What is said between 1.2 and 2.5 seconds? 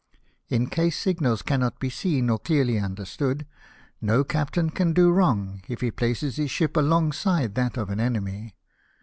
cannot be seen or